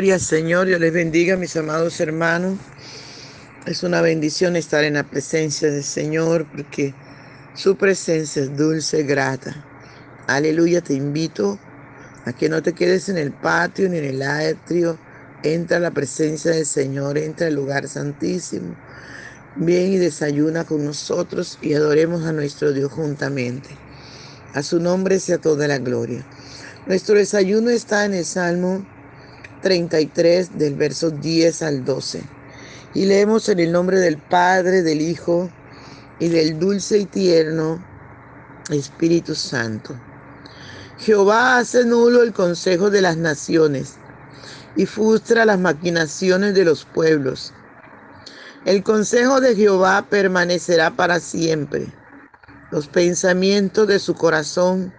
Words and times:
Gloria 0.00 0.14
al 0.14 0.20
Señor, 0.22 0.66
Dios 0.66 0.80
les 0.80 0.94
bendiga, 0.94 1.36
mis 1.36 1.54
amados 1.56 2.00
hermanos. 2.00 2.58
Es 3.66 3.82
una 3.82 4.00
bendición 4.00 4.56
estar 4.56 4.82
en 4.82 4.94
la 4.94 5.02
presencia 5.02 5.70
del 5.70 5.84
Señor 5.84 6.46
porque 6.50 6.94
su 7.54 7.76
presencia 7.76 8.40
es 8.40 8.56
dulce, 8.56 9.02
grata. 9.02 9.62
Aleluya, 10.26 10.80
te 10.80 10.94
invito 10.94 11.58
a 12.24 12.32
que 12.32 12.48
no 12.48 12.62
te 12.62 12.72
quedes 12.72 13.10
en 13.10 13.18
el 13.18 13.30
patio 13.30 13.90
ni 13.90 13.98
en 13.98 14.04
el 14.06 14.22
atrio. 14.22 14.96
Entra 15.42 15.76
a 15.76 15.80
la 15.80 15.90
presencia 15.90 16.52
del 16.52 16.64
Señor, 16.64 17.18
entra 17.18 17.48
al 17.48 17.54
lugar 17.54 17.86
santísimo. 17.86 18.74
Ven 19.56 19.92
y 19.92 19.98
desayuna 19.98 20.64
con 20.64 20.82
nosotros 20.82 21.58
y 21.60 21.74
adoremos 21.74 22.24
a 22.24 22.32
nuestro 22.32 22.72
Dios 22.72 22.90
juntamente. 22.90 23.68
A 24.54 24.62
su 24.62 24.80
nombre 24.80 25.20
sea 25.20 25.36
toda 25.36 25.68
la 25.68 25.76
gloria. 25.76 26.24
Nuestro 26.86 27.16
desayuno 27.16 27.68
está 27.68 28.06
en 28.06 28.14
el 28.14 28.24
Salmo 28.24 28.82
33 29.60 30.58
del 30.58 30.74
verso 30.74 31.10
10 31.10 31.62
al 31.62 31.84
12. 31.84 32.22
Y 32.94 33.06
leemos 33.06 33.48
en 33.48 33.60
el 33.60 33.72
nombre 33.72 33.98
del 33.98 34.18
Padre, 34.18 34.82
del 34.82 35.00
Hijo 35.00 35.50
y 36.18 36.28
del 36.28 36.58
dulce 36.58 36.98
y 36.98 37.06
tierno 37.06 37.82
Espíritu 38.70 39.34
Santo. 39.34 39.94
Jehová 40.98 41.58
hace 41.58 41.84
nulo 41.84 42.22
el 42.22 42.32
consejo 42.32 42.90
de 42.90 43.00
las 43.00 43.16
naciones 43.16 43.94
y 44.76 44.86
frustra 44.86 45.44
las 45.44 45.58
maquinaciones 45.58 46.54
de 46.54 46.64
los 46.64 46.84
pueblos. 46.84 47.52
El 48.66 48.82
consejo 48.82 49.40
de 49.40 49.56
Jehová 49.56 50.06
permanecerá 50.10 50.94
para 50.94 51.18
siempre, 51.20 51.86
los 52.70 52.86
pensamientos 52.86 53.88
de 53.88 53.98
su 53.98 54.14
corazón 54.14 54.92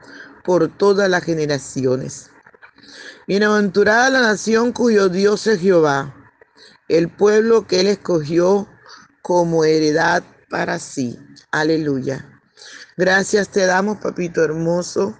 por 0.44 0.68
todas 0.68 1.08
las 1.08 1.24
generaciones. 1.24 2.31
Bienaventurada 3.28 4.10
la 4.10 4.22
nación 4.22 4.72
cuyo 4.72 5.10
Dios 5.10 5.48
es 5.48 5.60
Jehová, 5.60 6.14
el 6.88 7.10
pueblo 7.10 7.68
que 7.68 7.80
él 7.80 7.88
escogió 7.88 8.68
como 9.22 9.64
heredad 9.64 10.24
para 10.50 10.80
sí. 10.80 11.18
Aleluya. 11.52 12.28
Gracias 12.98 13.50
te 13.50 13.66
damos, 13.66 13.98
papito 13.98 14.44
hermoso. 14.44 15.18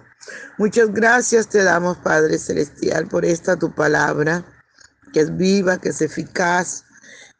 Muchas 0.58 0.92
gracias 0.92 1.48
te 1.48 1.64
damos, 1.64 1.96
Padre 1.98 2.38
Celestial, 2.38 3.08
por 3.08 3.24
esta 3.24 3.56
tu 3.56 3.74
palabra, 3.74 4.44
que 5.12 5.20
es 5.20 5.36
viva, 5.36 5.78
que 5.78 5.88
es 5.88 6.00
eficaz 6.00 6.84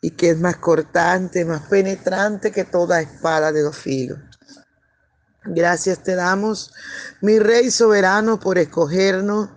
y 0.00 0.10
que 0.10 0.30
es 0.30 0.38
más 0.38 0.56
cortante, 0.56 1.44
más 1.44 1.62
penetrante 1.68 2.50
que 2.50 2.64
toda 2.64 3.00
espada 3.00 3.52
de 3.52 3.62
dos 3.62 3.76
filos. 3.76 4.18
Gracias 5.44 6.02
te 6.02 6.14
damos, 6.14 6.72
mi 7.20 7.38
Rey 7.38 7.70
soberano, 7.70 8.40
por 8.40 8.58
escogernos 8.58 9.50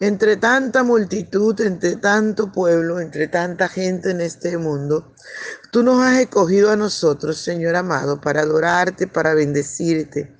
entre 0.00 0.36
tanta 0.36 0.82
multitud, 0.82 1.60
entre 1.60 1.96
tanto 1.96 2.50
pueblo, 2.50 3.00
entre 3.00 3.28
tanta 3.28 3.68
gente 3.68 4.10
en 4.10 4.20
este 4.20 4.58
mundo, 4.58 5.14
tú 5.70 5.82
nos 5.82 6.02
has 6.02 6.18
escogido 6.18 6.70
a 6.70 6.76
nosotros, 6.76 7.38
Señor 7.38 7.76
amado, 7.76 8.20
para 8.20 8.42
adorarte, 8.42 9.06
para 9.06 9.34
bendecirte, 9.34 10.36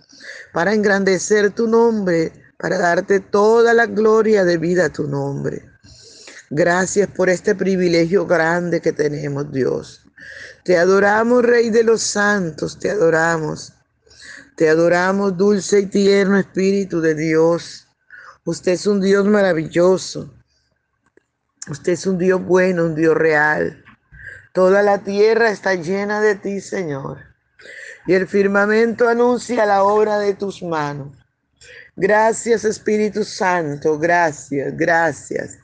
para 0.52 0.74
engrandecer 0.74 1.50
tu 1.50 1.68
nombre, 1.68 2.32
para 2.58 2.78
darte 2.78 3.20
toda 3.20 3.74
la 3.74 3.86
gloria 3.86 4.44
de 4.44 4.58
vida 4.58 4.86
a 4.86 4.92
tu 4.92 5.08
nombre. 5.08 5.64
Gracias 6.50 7.08
por 7.08 7.30
este 7.30 7.54
privilegio 7.54 8.26
grande 8.26 8.80
que 8.80 8.92
tenemos, 8.92 9.50
Dios. 9.50 10.02
Te 10.64 10.78
adoramos, 10.78 11.42
Rey 11.44 11.70
de 11.70 11.84
los 11.84 12.02
santos, 12.02 12.78
te 12.78 12.90
adoramos. 12.90 13.72
Te 14.56 14.68
adoramos, 14.68 15.36
dulce 15.36 15.80
y 15.80 15.86
tierno 15.86 16.38
Espíritu 16.38 17.00
de 17.00 17.14
Dios. 17.14 17.83
Usted 18.46 18.72
es 18.72 18.86
un 18.86 19.00
Dios 19.00 19.24
maravilloso. 19.24 20.34
Usted 21.70 21.92
es 21.92 22.06
un 22.06 22.18
Dios 22.18 22.44
bueno, 22.44 22.84
un 22.84 22.94
Dios 22.94 23.16
real. 23.16 23.82
Toda 24.52 24.82
la 24.82 24.98
tierra 24.98 25.50
está 25.50 25.76
llena 25.76 26.20
de 26.20 26.34
ti, 26.34 26.60
Señor. 26.60 27.20
Y 28.06 28.12
el 28.12 28.28
firmamento 28.28 29.08
anuncia 29.08 29.64
la 29.64 29.82
obra 29.82 30.18
de 30.18 30.34
tus 30.34 30.62
manos. 30.62 31.16
Gracias 31.96 32.66
Espíritu 32.66 33.24
Santo, 33.24 33.98
gracias, 33.98 34.76
gracias. 34.76 35.58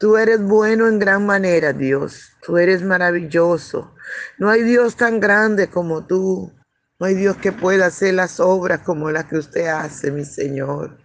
Tú 0.00 0.16
eres 0.16 0.42
bueno 0.42 0.88
en 0.88 0.98
gran 0.98 1.24
manera, 1.24 1.72
Dios. 1.72 2.32
Tú 2.44 2.58
eres 2.58 2.82
maravilloso. 2.82 3.94
No 4.38 4.50
hay 4.50 4.64
Dios 4.64 4.96
tan 4.96 5.20
grande 5.20 5.68
como 5.68 6.04
tú. 6.04 6.52
No 6.98 7.06
hay 7.06 7.14
Dios 7.14 7.36
que 7.36 7.52
pueda 7.52 7.86
hacer 7.86 8.14
las 8.14 8.40
obras 8.40 8.80
como 8.80 9.12
las 9.12 9.26
que 9.26 9.36
usted 9.36 9.68
hace, 9.68 10.10
mi 10.10 10.24
Señor. 10.24 10.98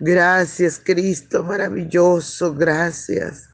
Gracias, 0.00 0.80
Cristo 0.82 1.42
maravilloso, 1.42 2.54
gracias. 2.54 3.48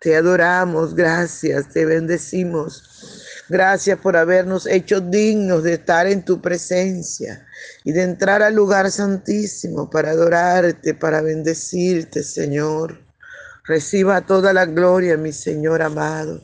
Te 0.00 0.16
adoramos, 0.16 0.94
gracias, 0.94 1.68
te 1.68 1.84
bendecimos. 1.84 3.20
Gracias 3.50 3.98
por 3.98 4.16
habernos 4.16 4.66
hecho 4.66 5.02
dignos 5.02 5.62
de 5.62 5.74
estar 5.74 6.06
en 6.06 6.24
tu 6.24 6.40
presencia 6.40 7.46
y 7.84 7.92
de 7.92 8.02
entrar 8.02 8.42
al 8.42 8.54
lugar 8.54 8.90
santísimo 8.90 9.90
para 9.90 10.12
adorarte, 10.12 10.94
para 10.94 11.20
bendecirte, 11.20 12.22
Señor. 12.22 12.98
Reciba 13.64 14.24
toda 14.24 14.54
la 14.54 14.64
gloria, 14.64 15.18
mi 15.18 15.32
Señor 15.32 15.82
amado. 15.82 16.42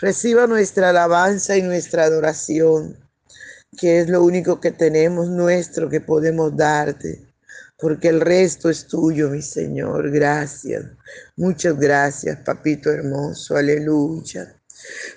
Reciba 0.00 0.46
nuestra 0.46 0.90
alabanza 0.90 1.56
y 1.56 1.62
nuestra 1.62 2.04
adoración, 2.04 2.96
que 3.76 3.98
es 3.98 4.08
lo 4.08 4.22
único 4.22 4.60
que 4.60 4.70
tenemos 4.70 5.28
nuestro 5.28 5.88
que 5.88 6.00
podemos 6.00 6.56
darte 6.56 7.29
porque 7.80 8.08
el 8.08 8.20
resto 8.20 8.68
es 8.70 8.86
tuyo, 8.86 9.30
mi 9.30 9.42
Señor. 9.42 10.10
Gracias. 10.10 10.84
Muchas 11.36 11.78
gracias, 11.78 12.38
papito 12.44 12.90
hermoso. 12.90 13.56
Aleluya. 13.56 14.54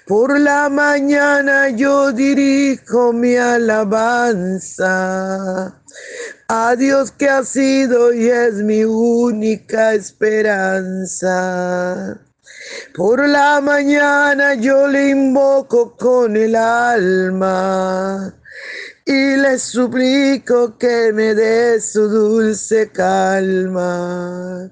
Por 0.06 0.40
la 0.40 0.70
mañana 0.70 1.70
yo 1.70 2.12
dirijo 2.12 3.14
mi 3.14 3.38
alabanza 3.38 4.92
a 6.48 6.76
Dios 6.76 7.12
que 7.12 7.30
ha 7.30 7.44
sido 7.44 8.14
y 8.14 8.28
es 8.30 8.56
mi 8.56 8.84
única 8.84 9.94
esperanza. 9.94 11.30
Por 12.96 13.28
la 13.28 13.62
mañana 13.62 14.56
yo 14.56 14.88
le 14.88 15.10
invoco 15.10 15.96
con 15.96 16.36
el 16.36 16.56
alma 16.56 18.34
y 19.06 19.36
le 19.38 19.60
suplico 19.60 20.78
que 20.78 21.12
me 21.14 21.34
dé 21.34 21.80
su 21.82 22.08
dulce 22.08 22.90
calma. 22.92 24.72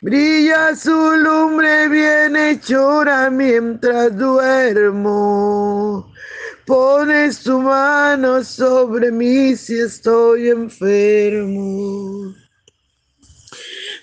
Brilla 0.00 0.76
su 0.76 0.92
lumbre 0.92 1.88
bien 1.88 2.36
hechora 2.36 3.30
mientras 3.30 4.16
duermo 4.16 6.12
Pones 6.68 7.40
tu 7.40 7.60
mano 7.62 8.44
sobre 8.44 9.10
mí 9.10 9.56
si 9.56 9.78
estoy 9.80 10.50
enfermo. 10.50 12.34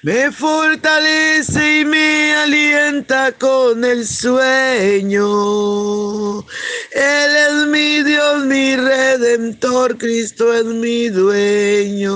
Me 0.01 0.31
fortalece 0.31 1.81
y 1.81 1.85
me 1.85 2.33
alienta 2.33 3.31
con 3.33 3.85
el 3.85 4.07
sueño. 4.07 5.21
Él 6.91 7.35
es 7.49 7.67
mi 7.67 8.01
Dios, 8.01 8.45
mi 8.45 8.75
redentor, 8.75 9.95
Cristo 9.99 10.51
es 10.51 10.65
mi 10.65 11.09
dueño. 11.09 12.15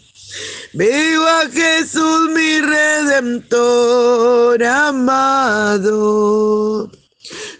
Vivo 0.73 1.27
a 1.27 1.49
Jesús 1.49 2.29
mi 2.29 2.61
redentor 2.61 4.63
amado, 4.63 6.89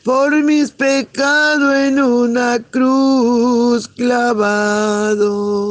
por 0.04 0.32
mis 0.44 0.72
pecados 0.72 1.76
en 1.76 2.02
una 2.02 2.60
cruz 2.60 3.88
clavado. 3.88 5.62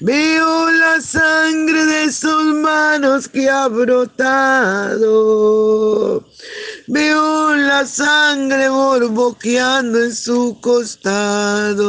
Veo 0.00 0.70
la 0.70 1.00
sangre 1.00 1.84
de 1.84 2.12
sus 2.12 2.54
manos 2.54 3.26
que 3.28 3.48
ha 3.48 3.66
brotado. 3.66 5.04
Veo 6.86 7.56
la 7.56 7.84
sangre 7.84 8.68
borboqueando 8.68 10.04
en 10.04 10.14
su 10.14 10.56
costado. 10.60 11.88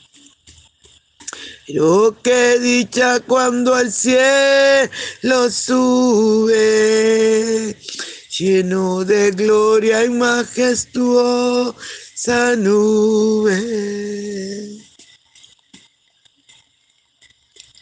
Pero 1.73 2.17
qué 2.21 2.59
dicha 2.59 3.21
cuando 3.21 3.73
al 3.73 3.93
cielo 3.93 5.49
sube, 5.49 6.57
lleno 8.37 9.05
de 9.05 9.31
gloria 9.31 10.03
y 10.03 10.09
majestuosa 10.09 11.77
nube. 12.57 13.55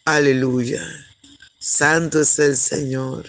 Aleluya. 0.05 0.87
Santo 1.57 2.21
es 2.21 2.37
el 2.37 2.57
Señor. 2.57 3.25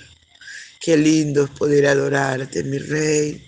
Qué 0.78 0.98
lindo 0.98 1.44
es 1.44 1.50
poder 1.50 1.86
adorarte, 1.86 2.62
mi 2.64 2.76
Rey. 2.76 3.46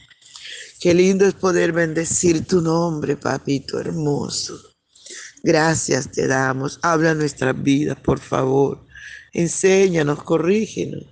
Qué 0.81 0.94
lindo 0.94 1.26
es 1.26 1.35
poder 1.35 1.73
bendecir 1.73 2.47
tu 2.47 2.62
nombre, 2.62 3.19
papito 3.19 3.79
hermoso. 3.79 4.71
Gracias 5.43 6.11
te 6.11 6.29
damos. 6.29 6.79
Habla 6.83 7.15
nuestras 7.15 7.61
vidas, 7.61 7.99
por 7.99 8.21
favor. 8.21 8.87
Enséñanos, 9.33 10.23
corrígenos. 10.23 11.05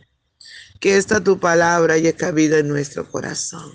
Que 0.79 0.97
esta 0.97 1.23
tu 1.23 1.39
palabra 1.39 1.95
haya 1.95 2.17
cabida 2.17 2.59
en 2.59 2.69
nuestro 2.69 3.09
corazón. 3.11 3.75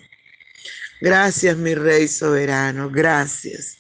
Gracias, 1.02 1.58
mi 1.58 1.76
Rey 1.76 2.08
soberano. 2.08 2.90
Gracias 2.90 3.78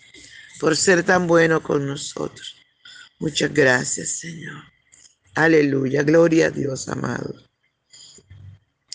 por 0.59 0.75
ser 0.75 1.03
tan 1.03 1.27
bueno 1.27 1.63
con 1.63 1.87
nosotros. 1.87 2.55
Muchas 3.19 3.53
gracias, 3.53 4.19
Señor. 4.19 4.61
Aleluya. 5.33 6.03
Gloria 6.03 6.47
a 6.47 6.51
Dios, 6.51 6.89
amado. 6.89 7.33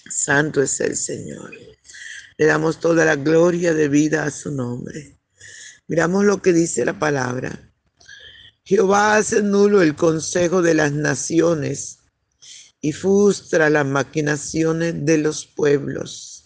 Santo 0.08 0.62
es 0.62 0.78
el 0.80 0.96
Señor. 0.96 1.50
Le 2.36 2.46
damos 2.46 2.78
toda 2.78 3.04
la 3.04 3.16
gloria 3.16 3.72
de 3.72 3.88
vida 3.88 4.24
a 4.24 4.30
su 4.30 4.50
nombre. 4.50 5.18
Miramos 5.88 6.24
lo 6.24 6.40
que 6.42 6.52
dice 6.52 6.84
la 6.84 6.98
palabra. 6.98 7.69
Jehová 8.70 9.16
hace 9.16 9.42
nulo 9.42 9.82
el 9.82 9.96
consejo 9.96 10.62
de 10.62 10.74
las 10.74 10.92
naciones 10.92 11.98
y 12.80 12.92
frustra 12.92 13.68
las 13.68 13.84
maquinaciones 13.84 14.94
de 15.04 15.18
los 15.18 15.44
pueblos. 15.44 16.44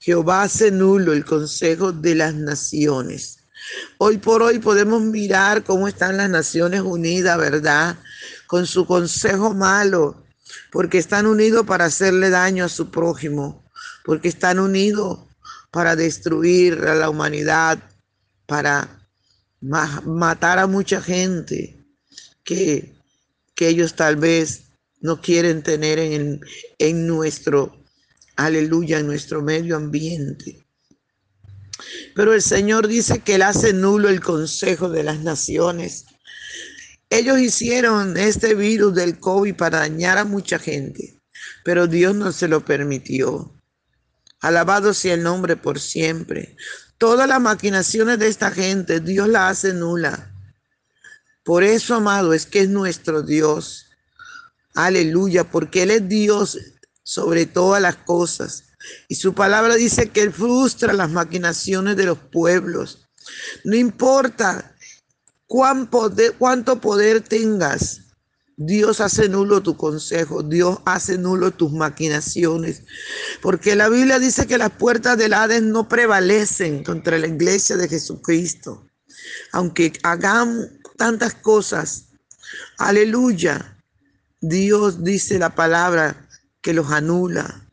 Jehová 0.00 0.44
hace 0.44 0.70
nulo 0.70 1.12
el 1.12 1.26
consejo 1.26 1.92
de 1.92 2.14
las 2.14 2.32
naciones. 2.32 3.40
Hoy 3.98 4.16
por 4.16 4.42
hoy 4.42 4.60
podemos 4.60 5.02
mirar 5.02 5.62
cómo 5.62 5.88
están 5.88 6.16
las 6.16 6.30
Naciones 6.30 6.80
Unidas, 6.80 7.36
¿verdad? 7.36 7.98
Con 8.46 8.66
su 8.66 8.86
consejo 8.86 9.52
malo, 9.52 10.24
porque 10.72 10.96
están 10.96 11.26
unidos 11.26 11.66
para 11.66 11.84
hacerle 11.84 12.30
daño 12.30 12.64
a 12.64 12.70
su 12.70 12.90
prójimo, 12.90 13.70
porque 14.06 14.28
están 14.28 14.58
unidos 14.58 15.18
para 15.70 15.96
destruir 15.96 16.82
a 16.86 16.94
la 16.94 17.10
humanidad, 17.10 17.78
para 18.46 19.03
matar 19.64 20.58
a 20.58 20.66
mucha 20.66 21.00
gente 21.00 21.78
que, 22.44 22.94
que 23.54 23.68
ellos 23.68 23.94
tal 23.94 24.16
vez 24.16 24.64
no 25.00 25.20
quieren 25.20 25.62
tener 25.62 25.98
en, 25.98 26.40
en 26.78 27.06
nuestro, 27.06 27.82
aleluya, 28.36 28.98
en 28.98 29.06
nuestro 29.06 29.42
medio 29.42 29.76
ambiente. 29.76 30.64
Pero 32.14 32.34
el 32.34 32.42
Señor 32.42 32.88
dice 32.88 33.20
que 33.20 33.36
Él 33.36 33.42
hace 33.42 33.72
nulo 33.72 34.08
el 34.08 34.20
consejo 34.20 34.88
de 34.88 35.02
las 35.02 35.20
naciones. 35.20 36.06
Ellos 37.10 37.38
hicieron 37.38 38.16
este 38.16 38.54
virus 38.54 38.94
del 38.94 39.18
COVID 39.18 39.54
para 39.54 39.80
dañar 39.80 40.18
a 40.18 40.24
mucha 40.24 40.58
gente, 40.58 41.20
pero 41.64 41.86
Dios 41.86 42.14
no 42.14 42.32
se 42.32 42.48
lo 42.48 42.64
permitió. 42.64 43.52
Alabado 44.40 44.92
sea 44.94 45.14
el 45.14 45.22
nombre 45.22 45.56
por 45.56 45.80
siempre. 45.80 46.56
Todas 46.98 47.28
las 47.28 47.40
maquinaciones 47.40 48.18
de 48.18 48.28
esta 48.28 48.50
gente, 48.50 49.00
Dios 49.00 49.28
la 49.28 49.48
hace 49.48 49.74
nula. 49.74 50.32
Por 51.44 51.62
eso, 51.62 51.94
amado, 51.94 52.32
es 52.32 52.46
que 52.46 52.60
es 52.60 52.68
nuestro 52.68 53.22
Dios. 53.22 53.86
Aleluya, 54.74 55.44
porque 55.44 55.82
Él 55.82 55.90
es 55.90 56.08
Dios 56.08 56.58
sobre 57.02 57.46
todas 57.46 57.82
las 57.82 57.96
cosas. 57.96 58.64
Y 59.08 59.16
su 59.16 59.34
palabra 59.34 59.74
dice 59.74 60.10
que 60.10 60.22
Él 60.22 60.32
frustra 60.32 60.92
las 60.92 61.10
maquinaciones 61.10 61.96
de 61.96 62.06
los 62.06 62.18
pueblos. 62.18 63.06
No 63.64 63.76
importa 63.76 64.74
cuánto 65.46 66.80
poder 66.80 67.20
tengas, 67.20 68.00
Dios 68.56 69.00
hace 69.00 69.28
nulo 69.28 69.62
tu 69.62 69.76
consejo, 69.76 70.42
Dios 70.42 70.78
hace 70.84 71.18
nulo 71.18 71.50
tus 71.50 71.72
maquinaciones, 71.72 72.82
porque 73.42 73.74
la 73.74 73.88
Biblia 73.88 74.18
dice 74.18 74.46
que 74.46 74.58
las 74.58 74.70
puertas 74.70 75.18
del 75.18 75.34
Hades 75.34 75.62
no 75.62 75.88
prevalecen 75.88 76.84
contra 76.84 77.18
la 77.18 77.26
iglesia 77.26 77.76
de 77.76 77.88
Jesucristo. 77.88 78.86
Aunque 79.52 79.92
hagan 80.04 80.80
tantas 80.96 81.34
cosas, 81.34 82.06
aleluya, 82.78 83.76
Dios 84.40 85.02
dice 85.02 85.38
la 85.38 85.54
palabra 85.54 86.28
que 86.60 86.74
los 86.74 86.90
anula, 86.92 87.68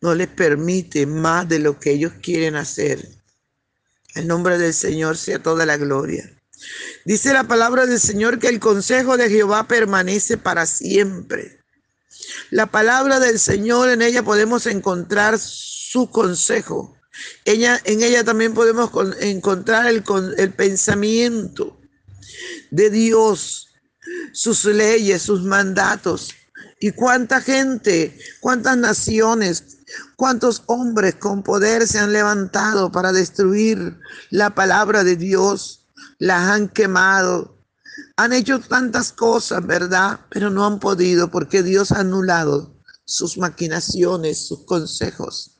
no 0.00 0.14
les 0.14 0.28
permite 0.28 1.04
más 1.06 1.48
de 1.48 1.58
lo 1.58 1.78
que 1.78 1.92
ellos 1.92 2.12
quieren 2.22 2.54
hacer. 2.54 3.06
El 4.14 4.26
nombre 4.26 4.56
del 4.58 4.72
Señor 4.72 5.16
sea 5.16 5.42
toda 5.42 5.66
la 5.66 5.76
gloria. 5.76 6.30
Dice 7.04 7.32
la 7.32 7.44
palabra 7.44 7.86
del 7.86 8.00
Señor 8.00 8.38
que 8.38 8.48
el 8.48 8.60
consejo 8.60 9.16
de 9.16 9.30
Jehová 9.30 9.66
permanece 9.66 10.36
para 10.36 10.66
siempre. 10.66 11.60
La 12.50 12.66
palabra 12.66 13.20
del 13.20 13.38
Señor, 13.38 13.88
en 13.88 14.02
ella 14.02 14.22
podemos 14.22 14.66
encontrar 14.66 15.38
su 15.38 16.10
consejo. 16.10 16.96
Ella, 17.44 17.80
en 17.84 18.02
ella 18.02 18.22
también 18.22 18.54
podemos 18.54 18.90
encontrar 19.20 19.86
el, 19.86 20.04
el 20.36 20.52
pensamiento 20.52 21.80
de 22.70 22.90
Dios, 22.90 23.68
sus 24.32 24.64
leyes, 24.66 25.22
sus 25.22 25.42
mandatos. 25.42 26.34
Y 26.80 26.92
cuánta 26.92 27.40
gente, 27.40 28.18
cuántas 28.40 28.76
naciones, 28.76 29.78
cuántos 30.16 30.62
hombres 30.66 31.14
con 31.16 31.42
poder 31.42 31.86
se 31.86 31.98
han 31.98 32.12
levantado 32.12 32.92
para 32.92 33.12
destruir 33.12 33.98
la 34.30 34.54
palabra 34.54 35.04
de 35.04 35.16
Dios 35.16 35.79
las 36.20 36.50
han 36.50 36.68
quemado, 36.68 37.58
Han 38.16 38.32
hecho 38.32 38.60
tantas 38.60 39.12
cosas, 39.12 39.66
¿verdad? 39.66 40.20
Pero 40.30 40.50
no 40.50 40.64
han 40.64 40.78
podido 40.78 41.30
porque 41.30 41.62
Dios 41.62 41.90
ha 41.90 42.00
anulado 42.00 42.78
sus 43.04 43.36
maquinaciones, 43.36 44.46
sus 44.46 44.64
consejos. 44.64 45.58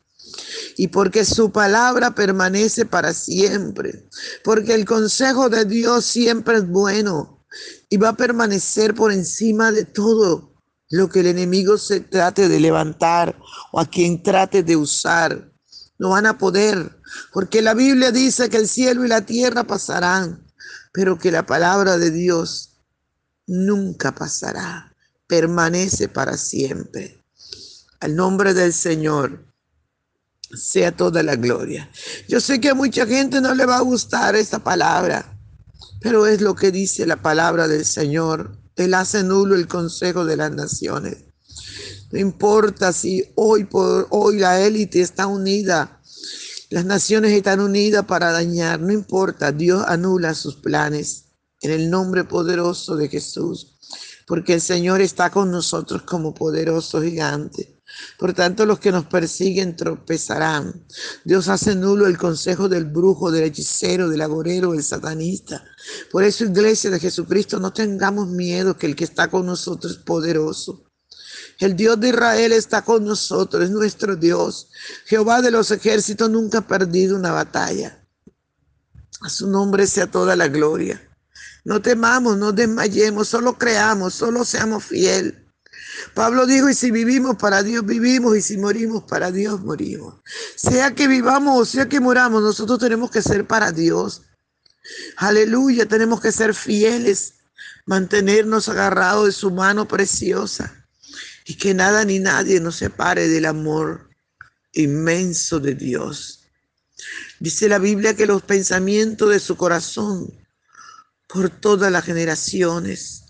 Y 0.77 0.89
porque 0.89 1.25
su 1.25 1.51
palabra 1.51 2.15
permanece 2.15 2.87
para 2.87 3.13
siempre. 3.13 4.09
Porque 4.45 4.75
el 4.75 4.85
consejo 4.85 5.49
de 5.49 5.65
Dios 5.65 6.05
siempre 6.05 6.59
es 6.59 6.69
bueno 6.69 7.45
y 7.89 7.97
va 7.97 8.11
a 8.11 8.17
permanecer 8.17 8.95
por 8.95 9.13
encima 9.13 9.73
de 9.73 9.85
todo 9.85 10.55
lo 10.91 11.09
que 11.09 11.21
el 11.21 11.27
enemigo 11.27 11.79
se 11.79 12.01
trate 12.01 12.49
de 12.49 12.61
levantar 12.61 13.37
o 13.73 13.81
a 13.81 13.87
quien 13.87 14.23
trate 14.23 14.63
de 14.63 14.77
usar. 14.77 15.51
No 15.99 16.11
van 16.11 16.27
a 16.27 16.39
poder, 16.39 16.99
porque 17.33 17.61
la 17.61 17.75
Biblia 17.75 18.11
dice 18.11 18.49
que 18.49 18.57
el 18.57 18.69
cielo 18.69 19.05
y 19.05 19.09
la 19.09 19.27
tierra 19.27 19.65
pasarán, 19.65 20.50
pero 20.93 21.19
que 21.19 21.31
la 21.31 21.47
palabra 21.47 21.99
de 21.99 22.11
Dios 22.11 22.71
nunca 23.47 24.15
pasará, 24.15 24.95
permanece 25.27 26.09
para 26.09 26.37
siempre. 26.37 27.25
Al 28.01 28.17
nombre 28.17 28.55
del 28.55 28.73
Señor 28.73 29.45
sea 30.55 30.97
toda 30.97 31.23
la 31.23 31.37
gloria. 31.37 31.91
Yo 32.29 32.41
sé 32.41 32.61
que 32.61 32.71
a 32.71 32.75
mucha 32.75 33.07
gente 33.07 33.41
no 33.41 33.55
le 33.55 33.67
va 33.67 33.77
a 33.77 33.83
gustar 33.83 34.35
esta 34.35 34.59
palabra, 34.59 35.39
pero 36.01 36.27
es 36.27 36.41
lo 36.41 36.55
que 36.55 36.71
dice 36.71 37.07
la 37.07 37.21
palabra 37.21 37.69
del 37.69 37.85
Señor. 37.85 38.59
Él 38.77 38.95
hace 38.95 39.23
nulo 39.23 39.55
el 39.55 39.69
consejo 39.69 40.25
de 40.25 40.37
las 40.37 40.51
naciones. 40.53 41.19
No 42.11 42.19
importa 42.19 42.93
si 42.93 43.31
hoy 43.37 43.65
por 43.65 44.09
hoy 44.11 44.39
la 44.39 44.61
élite 44.61 45.01
está 45.01 45.27
unida, 45.27 46.00
las 46.71 46.85
naciones 46.85 47.33
están 47.33 47.59
unidas 47.59 48.05
para 48.05 48.31
dañar, 48.31 48.81
no 48.81 48.93
importa, 48.93 49.51
Dios 49.51 49.83
anula 49.89 50.35
sus 50.35 50.55
planes 50.55 51.25
en 51.61 51.73
el 51.73 51.91
nombre 51.91 52.23
poderoso 52.23 52.95
de 52.95 53.09
Jesús, 53.09 53.77
porque 54.25 54.55
el 54.55 54.61
Señor 54.61 55.01
está 55.01 55.31
con 55.31 55.51
nosotros 55.51 56.03
como 56.03 56.33
poderoso 56.33 57.03
gigante. 57.03 57.81
Por 58.17 58.35
tanto, 58.35 58.67
los 58.67 58.79
que 58.79 58.93
nos 58.93 59.07
persiguen 59.07 59.75
tropezarán. 59.75 60.87
Dios 61.25 61.49
hace 61.49 61.75
nulo 61.75 62.07
el 62.07 62.17
consejo 62.17 62.69
del 62.69 62.85
brujo, 62.85 63.33
del 63.33 63.45
hechicero, 63.45 64.09
del 64.09 64.21
agorero, 64.21 64.71
del 64.71 64.85
satanista. 64.85 65.65
Por 66.13 66.23
eso, 66.23 66.45
iglesia 66.45 66.91
de 66.91 67.01
Jesucristo, 67.01 67.59
no 67.59 67.73
tengamos 67.73 68.29
miedo 68.29 68.77
que 68.77 68.87
el 68.87 68.95
que 68.95 69.05
está 69.05 69.29
con 69.29 69.45
nosotros 69.45 69.93
es 69.95 69.99
poderoso. 69.99 70.90
El 71.61 71.77
Dios 71.77 72.01
de 72.01 72.09
Israel 72.09 72.53
está 72.53 72.81
con 72.81 73.05
nosotros, 73.05 73.65
es 73.65 73.71
nuestro 73.71 74.17
Dios. 74.17 74.71
Jehová 75.05 75.43
de 75.43 75.51
los 75.51 75.71
ejércitos 75.71 76.31
nunca 76.31 76.59
ha 76.59 76.67
perdido 76.67 77.17
una 77.17 77.33
batalla. 77.33 78.03
A 79.21 79.29
su 79.29 79.47
nombre 79.47 79.87
sea 79.87 80.07
toda 80.07 80.35
la 80.37 80.49
gloria. 80.49 81.07
No 81.63 81.83
temamos, 81.83 82.39
no 82.39 82.53
desmayemos, 82.53 83.29
solo 83.29 83.59
creamos, 83.59 84.15
solo 84.15 84.47
seamos 84.47 84.85
fieles. 84.85 85.35
Pablo 86.15 86.47
dijo, 86.47 86.71
y 86.71 86.75
si 86.75 86.91
vivimos 86.91 87.37
para 87.37 87.63
Dios, 87.63 87.85
vivimos, 87.85 88.39
y 88.39 88.41
si 88.41 88.57
morimos 88.57 89.05
para 89.05 89.31
Dios, 89.31 89.61
morimos. 89.61 90.15
Sea 90.57 90.95
que 90.95 91.09
vivamos 91.09 91.61
o 91.61 91.65
sea 91.67 91.91
que 91.91 92.01
moramos, 92.01 92.43
nosotros 92.43 92.79
tenemos 92.79 93.11
que 93.11 93.21
ser 93.21 93.47
para 93.47 93.71
Dios. 93.71 94.23
Aleluya, 95.19 95.85
tenemos 95.85 96.23
que 96.23 96.33
ser 96.33 96.55
fieles, 96.55 97.35
mantenernos 97.85 98.71
agarrados 98.71 99.27
de 99.27 99.33
su 99.33 99.51
mano 99.51 99.87
preciosa 99.87 100.80
y 101.45 101.55
que 101.55 101.75
nada 101.75 102.05
ni 102.05 102.19
nadie 102.19 102.61
nos 102.61 102.77
separe 102.77 103.29
del 103.29 103.47
amor 103.47 104.11
inmenso 104.73 105.61
de 105.61 105.75
Dios. 105.75 106.45
Dice 107.39 107.69
la 107.69 107.79
Biblia 107.79 108.15
que 108.15 108.27
los 108.27 108.43
pensamientos 108.43 109.31
de 109.31 109.41
su 109.41 109.57
corazón 109.57 110.33
por 111.27 111.49
todas 111.49 111.91
las 111.91 112.05
generaciones 112.05 113.21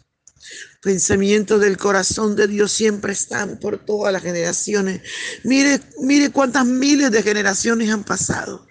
pensamientos 0.80 1.60
del 1.60 1.76
corazón 1.76 2.36
de 2.36 2.46
Dios 2.46 2.72
siempre 2.72 3.12
están 3.12 3.58
por 3.58 3.78
todas 3.78 4.12
las 4.12 4.22
generaciones. 4.22 5.02
Mire, 5.44 5.80
mire 6.00 6.30
cuántas 6.30 6.66
miles 6.66 7.10
de 7.10 7.22
generaciones 7.22 7.90
han 7.90 8.04
pasado. 8.04 8.66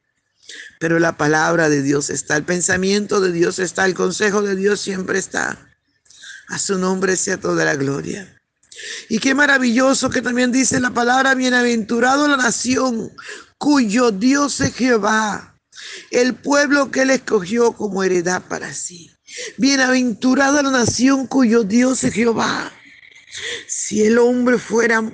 Pero 0.80 0.98
la 0.98 1.18
palabra 1.18 1.70
de 1.70 1.84
Dios 1.84 2.10
está, 2.10 2.36
el 2.38 2.46
pensamiento 2.46 3.20
de 3.22 3.32
Dios 3.32 3.60
está, 3.60 3.86
el 3.86 3.94
consejo 3.94 4.42
de 4.42 4.56
Dios 4.56 4.80
siempre 4.80 5.20
está. 5.20 5.68
A 6.48 6.58
su 6.58 6.80
nombre 6.80 7.16
sea 7.16 7.38
toda 7.38 7.66
la 7.66 7.76
gloria. 7.76 8.39
Y 9.10 9.20
qué 9.20 9.34
maravilloso 9.36 10.10
que 10.10 10.22
también 10.22 10.52
dice 10.52 10.80
la 10.80 10.92
palabra, 10.92 11.36
bienaventurado 11.36 12.28
la 12.28 12.38
nación 12.38 13.12
cuyo 13.58 14.12
Dios 14.12 14.62
es 14.62 14.74
Jehová, 14.74 15.56
el 16.12 16.36
pueblo 16.36 16.92
que 16.92 17.02
él 17.02 17.10
escogió 17.10 17.74
como 17.74 18.04
heredad 18.04 18.44
para 18.48 18.74
sí. 18.74 19.12
Bienaventurada 19.58 20.64
la 20.64 20.72
nación 20.72 21.28
cuyo 21.28 21.64
Dios 21.64 22.04
es 22.04 22.14
Jehová. 22.14 22.72
Si 23.68 24.04
el 24.04 24.18
hombre 24.18 24.58
fuera 24.58 25.14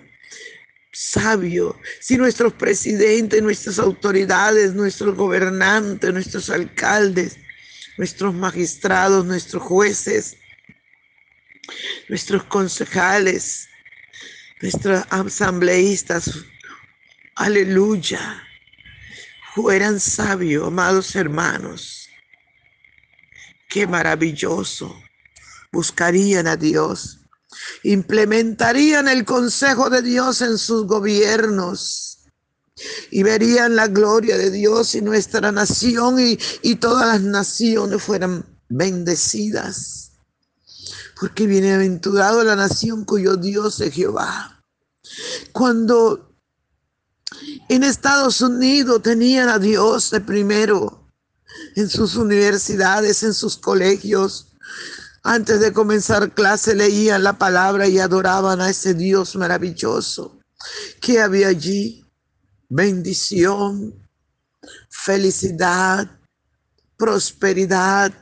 sabio, 0.93 1.77
si 1.99 2.17
nuestros 2.17 2.53
presidentes, 2.53 3.41
nuestras 3.41 3.79
autoridades, 3.79 4.73
nuestros 4.73 5.15
gobernantes, 5.15 6.13
nuestros 6.13 6.49
alcaldes, 6.49 7.37
nuestros 7.97 8.33
magistrados, 8.33 9.25
nuestros 9.25 9.61
jueces, 9.63 10.37
nuestros 12.09 12.43
concejales, 12.45 13.67
nuestros 14.61 15.03
asambleístas, 15.09 16.31
aleluya, 17.35 18.43
fueran 19.53 19.99
sabios, 19.99 20.67
amados 20.67 21.15
hermanos 21.15 22.05
Qué 23.75 23.87
maravilloso. 23.87 24.95
Buscarían 25.69 26.47
a 26.47 26.55
Dios. 26.55 27.19
Implementarían 27.83 29.09
el 29.09 29.25
consejo 29.25 29.89
de 29.89 30.01
Dios 30.01 30.41
en 30.41 30.57
sus 30.57 30.87
gobiernos. 30.87 32.19
Y 33.11 33.23
verían 33.23 33.75
la 33.75 33.87
gloria 33.87 34.37
de 34.37 34.49
Dios 34.49 34.95
y 34.95 35.01
nuestra 35.01 35.51
nación 35.51 36.21
y, 36.21 36.37
y 36.61 36.75
todas 36.75 37.05
las 37.05 37.21
naciones 37.21 38.01
fueran 38.01 38.45
bendecidas. 38.69 40.13
Porque 41.19 41.47
bienaventurado 41.47 42.43
la 42.43 42.55
nación 42.55 43.05
cuyo 43.05 43.37
Dios 43.37 43.79
es 43.81 43.93
Jehová. 43.93 44.63
Cuando 45.51 46.35
en 47.69 47.83
Estados 47.83 48.41
Unidos 48.41 49.01
tenían 49.01 49.49
a 49.49 49.59
Dios 49.59 50.11
de 50.11 50.21
primero, 50.21 51.05
en 51.75 51.89
sus 51.89 52.15
universidades, 52.15 53.23
en 53.23 53.33
sus 53.33 53.57
colegios. 53.57 54.47
Antes 55.23 55.59
de 55.59 55.73
comenzar 55.73 56.33
clase 56.33 56.75
leían 56.75 57.23
la 57.23 57.37
palabra 57.37 57.87
y 57.87 57.99
adoraban 57.99 58.61
a 58.61 58.69
ese 58.69 58.93
Dios 58.93 59.35
maravilloso 59.35 60.39
que 61.01 61.19
había 61.19 61.47
allí. 61.47 62.05
Bendición, 62.69 63.93
felicidad, 64.89 66.09
prosperidad. 66.97 68.13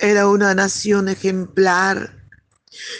Era 0.00 0.28
una 0.28 0.54
nación 0.54 1.08
ejemplar. 1.08 2.16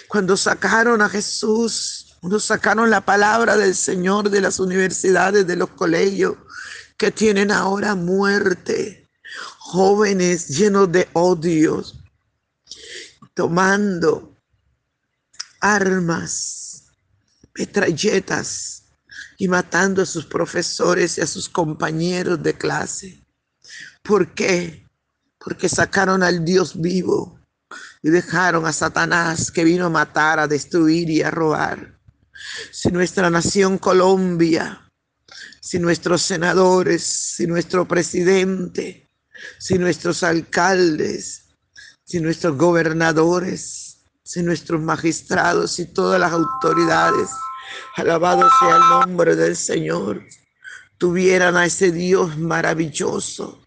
Cuando 0.06 0.36
sacaron 0.36 1.00
a 1.00 1.08
Jesús, 1.08 2.18
cuando 2.20 2.38
sacaron 2.38 2.90
la 2.90 3.00
palabra 3.00 3.56
del 3.56 3.74
Señor 3.74 4.28
de 4.28 4.42
las 4.42 4.60
universidades, 4.60 5.46
de 5.46 5.56
los 5.56 5.70
colegios, 5.70 6.36
que 6.98 7.10
tienen 7.10 7.50
ahora 7.50 7.94
muerte 7.94 9.08
jóvenes 9.58 10.48
llenos 10.48 10.92
de 10.92 11.08
odios, 11.14 11.98
tomando 13.32 14.36
armas, 15.60 16.84
metralletas 17.54 18.82
y 19.38 19.48
matando 19.48 20.02
a 20.02 20.06
sus 20.06 20.26
profesores 20.26 21.16
y 21.16 21.22
a 21.22 21.26
sus 21.26 21.48
compañeros 21.48 22.42
de 22.42 22.52
clase. 22.52 23.24
¿Por 24.02 24.34
qué? 24.34 24.89
Porque 25.42 25.68
sacaron 25.68 26.22
al 26.22 26.44
Dios 26.44 26.80
vivo 26.80 27.40
y 28.02 28.10
dejaron 28.10 28.66
a 28.66 28.72
Satanás 28.72 29.50
que 29.50 29.64
vino 29.64 29.86
a 29.86 29.90
matar, 29.90 30.38
a 30.38 30.46
destruir 30.46 31.10
y 31.10 31.22
a 31.22 31.30
robar. 31.30 31.98
Si 32.70 32.90
nuestra 32.90 33.30
nación 33.30 33.78
Colombia, 33.78 34.88
si 35.60 35.80
nuestros 35.80 36.22
senadores, 36.22 37.02
si 37.02 37.46
nuestro 37.46 37.88
presidente 37.88 39.10
si 39.58 39.78
nuestros 39.78 40.22
alcaldes, 40.22 41.44
si 42.04 42.20
nuestros 42.20 42.56
gobernadores, 42.56 44.02
si 44.22 44.42
nuestros 44.42 44.80
magistrados 44.80 45.78
y 45.78 45.86
todas 45.86 46.20
las 46.20 46.32
autoridades, 46.32 47.30
alabado 47.96 48.48
sea 48.60 48.76
el 48.76 48.80
nombre 48.80 49.36
del 49.36 49.56
Señor, 49.56 50.24
tuvieran 50.98 51.56
a 51.56 51.66
ese 51.66 51.92
Dios 51.92 52.36
maravilloso, 52.38 53.66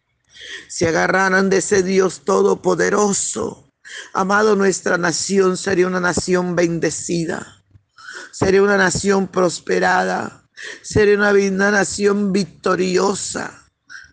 se 0.68 0.88
agarraran 0.88 1.50
de 1.50 1.58
ese 1.58 1.84
Dios 1.84 2.22
todopoderoso, 2.26 3.72
amado, 4.14 4.56
nuestra 4.56 4.98
nación 4.98 5.58
sería 5.58 5.88
una 5.88 6.00
nación 6.00 6.56
bendecida, 6.56 7.64
sería 8.32 8.64
una 8.64 8.78
nación 8.78 9.28
prosperada, 9.28 10.48
sería 10.82 11.16
una, 11.16 11.32
una 11.32 11.72
nación 11.72 12.32
victoriosa. 12.32 13.60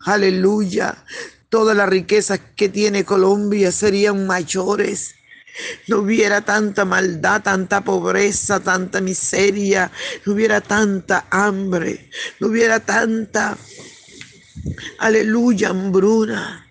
Aleluya 0.03 1.03
todas 1.51 1.75
las 1.75 1.89
riquezas 1.89 2.39
que 2.55 2.69
tiene 2.69 3.03
Colombia 3.03 3.73
serían 3.73 4.25
mayores. 4.25 5.13
No 5.89 5.97
hubiera 5.97 6.39
tanta 6.39 6.85
maldad, 6.85 7.41
tanta 7.43 7.83
pobreza, 7.83 8.61
tanta 8.61 9.01
miseria, 9.01 9.91
no 10.25 10.31
hubiera 10.31 10.61
tanta 10.61 11.25
hambre, 11.29 12.09
no 12.39 12.47
hubiera 12.47 12.79
tanta, 12.79 13.57
aleluya, 14.99 15.69
hambruna, 15.69 16.65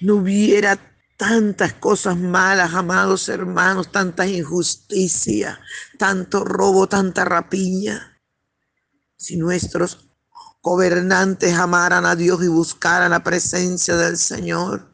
no 0.00 0.16
hubiera 0.16 0.78
tantas 1.16 1.74
cosas 1.74 2.16
malas, 2.16 2.74
amados 2.74 3.28
hermanos, 3.28 3.92
tanta 3.92 4.26
injusticia, 4.26 5.60
tanto 5.98 6.44
robo, 6.44 6.88
tanta 6.88 7.24
rapiña. 7.24 8.20
Si 9.16 9.36
nuestros 9.36 10.08
gobernantes 10.60 11.54
amaran 11.54 12.06
a 12.06 12.16
Dios 12.16 12.42
y 12.42 12.48
buscaran 12.48 13.12
la 13.12 13.22
presencia 13.22 13.96
del 13.96 14.16
Señor, 14.16 14.92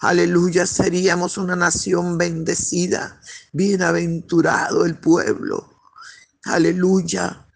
aleluya, 0.00 0.66
seríamos 0.66 1.38
una 1.38 1.54
nación 1.54 2.18
bendecida, 2.18 3.20
bienaventurado 3.52 4.84
el 4.84 4.96
pueblo, 4.98 5.80
aleluya. 6.44 7.46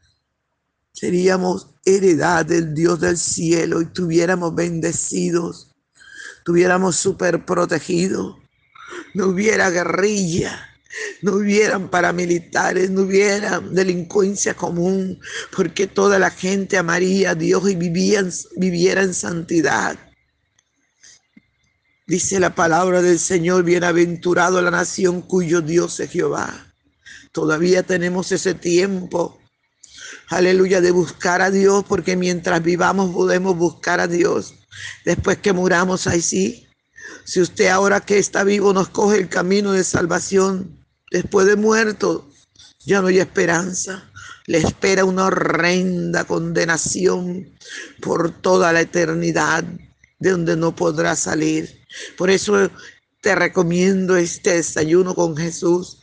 Seríamos 0.93 1.72
heredad 1.85 2.47
del 2.47 2.75
Dios 2.75 3.01
del 3.01 3.19
cielo 3.19 3.81
y 3.81 3.87
tuviéramos 3.87 4.55
bendecidos 4.55 5.73
estuviéramos 6.43 6.97
súper 6.97 7.45
protegidos, 7.45 8.35
no 9.15 9.27
hubiera 9.27 9.71
guerrilla, 9.71 10.69
no 11.23 11.35
hubieran 11.35 11.89
paramilitares, 11.89 12.91
no 12.91 13.03
hubiera 13.03 13.61
delincuencia 13.61 14.55
común, 14.55 15.21
porque 15.55 15.87
toda 15.87 16.19
la 16.19 16.33
gente 16.33 16.77
amaría 16.77 17.31
a 17.31 17.35
Dios 17.37 17.71
y 17.71 17.77
viviera 17.77 19.03
en 19.03 19.15
santidad. 19.15 19.97
Dice 22.09 22.41
la 22.41 22.57
palabra 22.57 23.03
del 23.03 23.21
Señor, 23.21 23.62
bienaventurado 23.62 24.61
la 24.61 24.73
nación 24.73 25.23
cuyo 25.23 25.61
Dios 25.61 26.01
es 26.01 26.11
Jehová. 26.11 26.75
Todavía 27.31 27.85
tenemos 27.85 28.33
ese 28.33 28.55
tiempo, 28.55 29.39
aleluya, 30.33 30.81
de 30.81 30.91
buscar 30.91 31.43
a 31.43 31.51
Dios, 31.51 31.85
porque 31.89 32.17
mientras 32.17 32.62
vivamos 32.62 33.15
podemos 33.15 33.57
buscar 33.57 34.01
a 34.01 34.09
Dios. 34.09 34.55
Después 35.05 35.39
que 35.39 35.53
muramos, 35.53 36.07
ahí 36.07 36.23
sí. 36.23 36.67
Si 37.25 37.41
usted 37.41 37.69
ahora 37.69 38.01
que 38.01 38.19
está 38.19 38.43
vivo 38.43 38.73
nos 38.73 38.89
coge 38.89 39.19
el 39.19 39.29
camino 39.29 39.73
de 39.73 39.85
salvación, 39.85 40.85
después 41.11 41.47
de 41.47 41.57
muerto, 41.57 42.29
ya 42.85 43.01
no 43.01 43.09
hay 43.09 43.19
esperanza. 43.19 44.11
Le 44.47 44.59
espera 44.59 45.05
una 45.05 45.27
horrenda 45.27 46.25
condenación 46.25 47.57
por 48.01 48.31
toda 48.31 48.73
la 48.73 48.81
eternidad, 48.81 49.65
de 50.19 50.31
donde 50.31 50.57
no 50.57 50.75
podrá 50.75 51.15
salir. 51.15 51.85
Por 52.17 52.31
eso 52.31 52.71
te 53.21 53.35
recomiendo 53.35 54.17
este 54.17 54.55
desayuno 54.55 55.15
con 55.15 55.37
Jesús. 55.37 55.99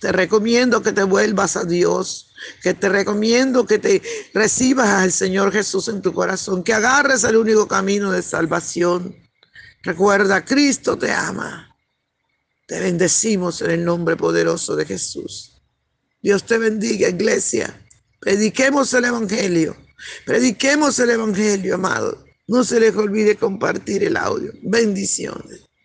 Te 0.00 0.12
recomiendo 0.12 0.82
que 0.82 0.92
te 0.92 1.02
vuelvas 1.02 1.56
a 1.56 1.64
Dios 1.64 2.31
que 2.62 2.74
te 2.74 2.88
recomiendo 2.88 3.66
que 3.66 3.78
te 3.78 4.02
recibas 4.34 4.88
al 4.88 5.12
Señor 5.12 5.52
Jesús 5.52 5.88
en 5.88 6.02
tu 6.02 6.12
corazón, 6.12 6.62
que 6.62 6.74
agarres 6.74 7.24
el 7.24 7.36
único 7.36 7.66
camino 7.68 8.12
de 8.12 8.22
salvación. 8.22 9.16
Recuerda, 9.82 10.44
Cristo 10.44 10.96
te 10.96 11.10
ama. 11.10 11.68
Te 12.66 12.80
bendecimos 12.80 13.60
en 13.62 13.70
el 13.72 13.84
nombre 13.84 14.16
poderoso 14.16 14.76
de 14.76 14.86
Jesús. 14.86 15.60
Dios 16.22 16.44
te 16.44 16.58
bendiga, 16.58 17.08
iglesia. 17.08 17.78
Prediquemos 18.20 18.94
el 18.94 19.06
Evangelio. 19.06 19.76
Prediquemos 20.24 20.98
el 21.00 21.10
Evangelio, 21.10 21.74
amado. 21.74 22.24
No 22.46 22.64
se 22.64 22.78
les 22.78 22.94
olvide 22.94 23.36
compartir 23.36 24.04
el 24.04 24.16
audio. 24.16 24.52
Bendiciones. 24.62 25.62